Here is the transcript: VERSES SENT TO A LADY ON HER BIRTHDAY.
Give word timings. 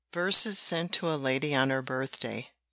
VERSES 0.13 0.57
SENT 0.57 0.91
TO 0.91 1.09
A 1.13 1.13
LADY 1.15 1.53
ON 1.53 1.69
HER 1.69 1.83
BIRTHDAY. 1.83 2.49